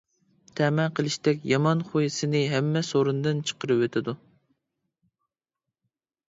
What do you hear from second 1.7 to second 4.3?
خۇي سېنى ھەممە سورۇندىن چىقىرىۋېتىدۇ.